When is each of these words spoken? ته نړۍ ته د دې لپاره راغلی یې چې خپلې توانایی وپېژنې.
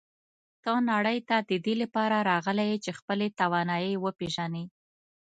ته 0.63 0.73
نړۍ 0.91 1.17
ته 1.29 1.37
د 1.49 1.51
دې 1.65 1.73
لپاره 1.81 2.17
راغلی 2.31 2.65
یې 2.71 2.77
چې 2.83 2.91
خپلې 2.99 3.27
توانایی 3.39 3.93
وپېژنې. 4.03 4.63